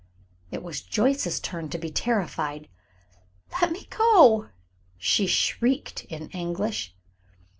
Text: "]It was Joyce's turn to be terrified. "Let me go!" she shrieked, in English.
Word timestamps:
"]It 0.51 0.63
was 0.63 0.81
Joyce's 0.81 1.39
turn 1.39 1.69
to 1.69 1.77
be 1.77 1.91
terrified. 1.91 2.67
"Let 3.61 3.71
me 3.71 3.85
go!" 3.91 4.49
she 4.97 5.27
shrieked, 5.27 6.05
in 6.05 6.27
English. 6.29 6.95